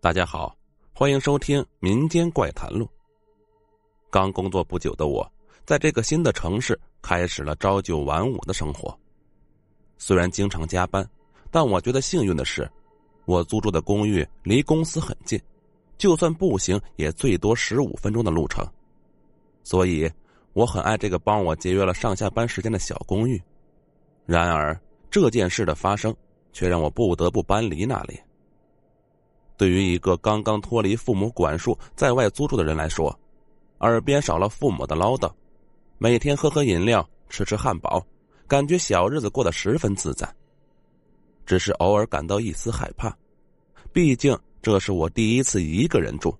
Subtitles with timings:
[0.00, 0.56] 大家好，
[0.92, 2.84] 欢迎收听《民间怪谈录》。
[4.10, 5.28] 刚工作不久的我，
[5.66, 8.96] 在这个新的城市开始了朝九晚五的生活。
[9.96, 11.04] 虽然经常加班，
[11.50, 12.70] 但我觉得幸运的是，
[13.24, 15.36] 我租住的公寓离公司很近，
[15.96, 18.64] 就算步行也最多十五分钟的路程。
[19.64, 20.08] 所以，
[20.52, 23.42] 我很爱这个帮我节约了上下班时间的小公寓。
[24.26, 26.14] 然而，这件事的发生
[26.52, 28.16] 却让我不得不搬离那里。
[29.58, 33.14] 对于一个刚刚脱离父母管束在外租住的人来说，
[33.80, 35.30] 耳边少了父母的唠叨，
[35.98, 38.00] 每天喝喝饮料，吃吃汉堡，
[38.46, 40.32] 感觉小日子过得十分自在。
[41.44, 43.14] 只是偶尔感到一丝害怕，
[43.92, 46.32] 毕竟这是我第一次一个人住。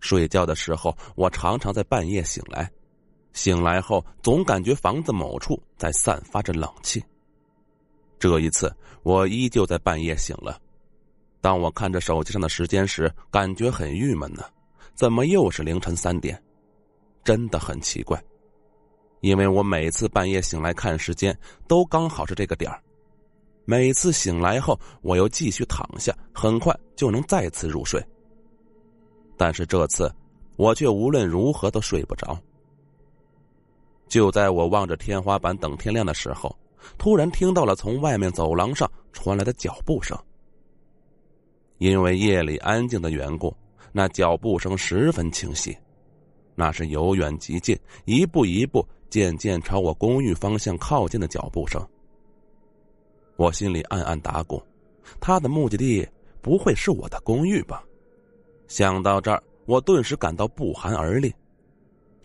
[0.00, 2.70] 睡觉的时候，我常常在半夜醒来，
[3.34, 7.02] 醒来后总感觉房子某处在散发着冷气。
[8.18, 10.58] 这一次，我依旧在半夜醒了。
[11.40, 14.42] 当我看着手机上的时间时，感觉很郁闷呢。
[14.94, 16.42] 怎么又是凌晨三点？
[17.22, 18.20] 真的很奇怪，
[19.20, 22.82] 因为我每次半夜醒来看时间，都刚好是这个点儿。
[23.64, 28.04] 每次醒来后，我又继续躺下，很快就能再次入睡。
[29.36, 30.12] 但是这次，
[30.56, 32.36] 我却无论如何都睡不着。
[34.08, 36.56] 就在我望着天花板等天亮的时候，
[36.96, 40.18] 突然听到了从外面走廊上传来的脚步声。
[41.78, 43.54] 因为夜里安静的缘故，
[43.92, 45.76] 那脚步声十分清晰，
[46.54, 51.84] 那是由远及近，一步一步渐渐朝我公寓方向靠近的脚步声。
[53.36, 54.60] 我心里暗暗打鼓，
[55.20, 56.06] 他的目的地
[56.42, 57.84] 不会是我的公寓吧？
[58.66, 61.32] 想到这儿，我顿时感到不寒而栗。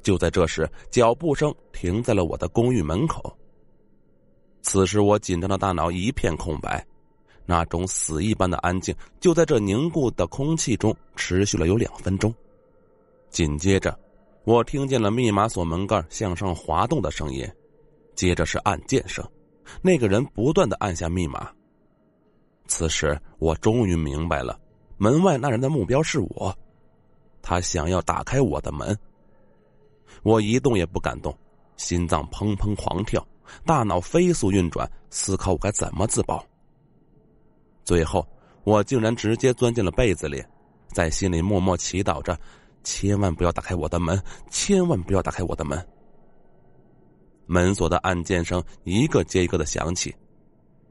[0.02, 3.34] 就在这时，脚步声停在了我的公寓门口。
[4.64, 6.86] 此时，我紧张的大脑一片空白。
[7.46, 12.34] 那种死一般的安静，就在这凝固的空气中持续了有两分钟。
[13.30, 13.98] 紧接着，
[14.44, 17.50] 我听见了密码锁门盖向上滑动的声音，
[18.16, 19.28] 接着是按键声，
[19.82, 21.52] 那个人不断的按下密码。
[22.68, 24.60] 此时，我终于明白了，
[24.98, 26.56] 门外那人的目标是我，
[27.42, 28.98] 他想要打开我的门。
[30.22, 31.36] 我一动也不敢动，
[31.76, 33.26] 心脏砰砰狂跳，
[33.66, 36.46] 大脑飞速运转，思考我该怎么自保。
[37.84, 38.26] 最后，
[38.64, 40.44] 我竟然直接钻进了被子里，
[40.88, 42.38] 在心里默默祈祷着：
[42.84, 45.86] 千万不要打开我的门，千万不要打开我的门。
[47.46, 50.16] 门锁的按键声一个接一个的响起，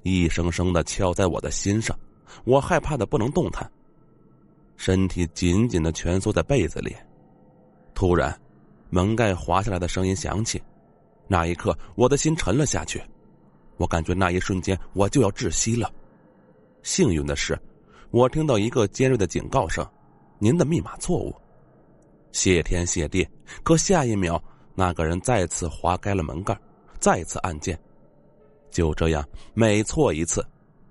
[0.03, 1.99] 一声声的敲在我的心上，
[2.45, 3.71] 我害怕的不能动弹，
[4.77, 6.95] 身体紧紧的蜷缩在被子里。
[7.95, 8.39] 突然，
[8.91, 10.63] 门盖滑下来的声音响起，
[11.27, 13.03] 那一刻，我的心沉了下去，
[13.79, 15.91] 我感觉那一瞬间我就要窒息了。
[16.83, 17.59] 幸运的是，
[18.11, 19.87] 我听到一个尖锐的警告声
[20.39, 21.35] ：“您的密码错误。”
[22.33, 23.29] 谢天谢地！
[23.63, 24.43] 可下一秒，
[24.75, 26.59] 那个人再次划开了门盖，
[26.99, 27.79] 再次按键。
[28.71, 30.45] 就这样，每错一次，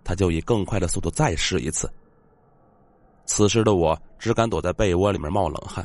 [0.03, 1.91] 他就以更快的速度再试一次。
[3.25, 5.84] 此时的我只敢躲在被窝里面冒冷汗。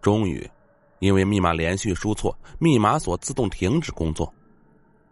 [0.00, 0.48] 终于，
[1.00, 4.32] 因为密码连续输错，密码锁自动停止工作，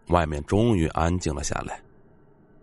[0.07, 1.81] 外面终于安静了下来。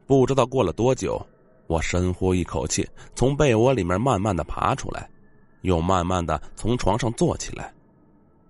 [0.06, 1.24] 不知道过了多久。
[1.66, 5.08] 我深呼一口气，从被窝里面慢慢的爬出来，
[5.62, 7.72] 又慢慢的从床上坐起来，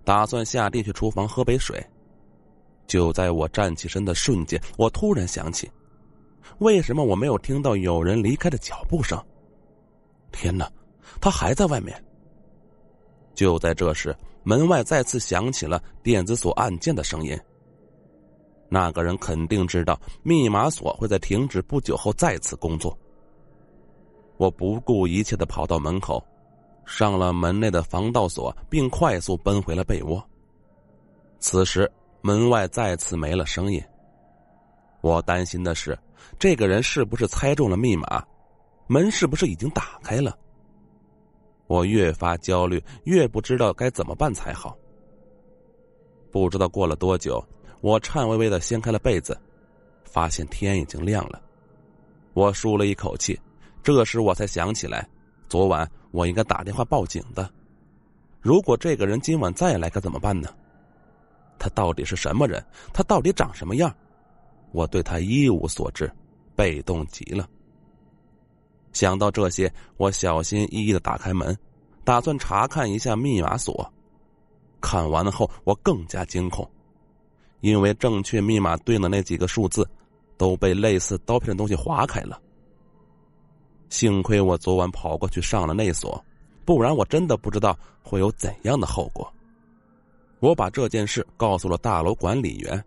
[0.03, 1.83] 打算下地去厨房喝杯水。
[2.87, 5.71] 就在我站起身的瞬间，我突然想起，
[6.59, 9.17] 为什么我没有听到有人离开的脚步声？
[10.31, 10.69] 天哪，
[11.21, 12.03] 他还在外面！
[13.33, 17.39] 就在这时，门外再次响起了电子锁按键的声音。
[18.69, 22.97] 那个人肯定知道密码锁会在停止不久后再次工作。
[24.37, 26.23] 我不顾一切的跑到门口，
[26.85, 30.23] 上了门内的防盗锁，并快速奔回了被窝。
[31.39, 31.89] 此时
[32.21, 33.81] 门外再次没了声音。
[35.01, 35.97] 我担心的是，
[36.39, 38.25] 这个人是不是猜中了密码？
[38.87, 40.37] 门是不是已经打开了？
[41.67, 44.77] 我越发焦虑，越不知道该怎么办才好。
[46.31, 47.43] 不知道过了多久，
[47.81, 49.39] 我颤巍巍的掀开了被子，
[50.03, 51.41] 发现天已经亮了。
[52.33, 53.39] 我舒了一口气。
[53.85, 55.07] 这时我才想起来，
[55.47, 57.47] 昨晚我应该打电话报警的。
[58.41, 60.49] 如果这个人今晚再来，该怎么办呢？
[61.59, 62.65] 他到底是什么人？
[62.91, 63.95] 他到底长什么样？
[64.71, 66.11] 我对他一无所知，
[66.55, 67.47] 被动极了。
[68.91, 71.55] 想到这些，我小心翼翼的打开门，
[72.03, 73.87] 打算查看一下密码锁。
[74.81, 76.67] 看完了后，我更加惊恐，
[77.61, 79.87] 因为正确密码对应的那几个数字，
[80.37, 82.41] 都被类似刀片的东西划开了。
[83.95, 86.21] 幸亏我昨晚跑过去上了内锁，
[86.65, 89.31] 不然我真的不知道会有怎样的后果。
[90.41, 92.83] 我把这件事告诉了大楼管理员，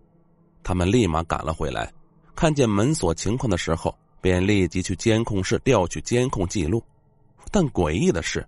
[0.63, 1.91] 他们立马赶了回来，
[2.37, 6.85] 看见门锁情况的时候，便立即去监控室调取监控记录。
[7.51, 8.47] 但诡异的是，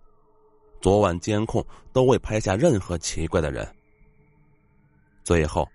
[0.83, 1.65] 昨晚监控
[1.95, 3.67] 都未拍下任何奇怪的人。
[5.25, 5.67] 最后，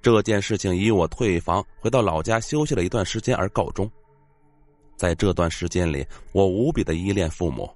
[0.00, 3.86] 这件事情以我退房回到老家休息了一段时间而告终。
[5.02, 7.68] 在这段时间里，我无比的依恋父母。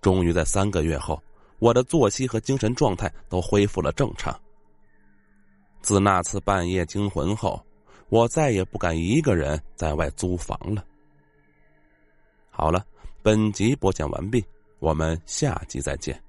[0.00, 1.22] 终于在三个月后，
[1.60, 4.36] 我的作息和精神状态都恢复了正常。
[5.80, 7.64] 自那次半夜惊魂后，
[8.08, 10.84] 我再也不敢一个人在外租房了。
[12.50, 12.84] 好了，
[13.22, 14.44] 本集播讲完毕，
[14.80, 16.20] 我们下集再见。